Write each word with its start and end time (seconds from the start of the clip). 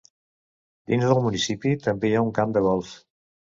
Dins 0.93 1.05
del 1.11 1.21
municipi 1.27 1.77
també 1.87 2.13
hi 2.13 2.17
ha 2.23 2.27
un 2.31 2.35
camp 2.41 2.59
de 2.61 2.69
Golf. 2.73 2.99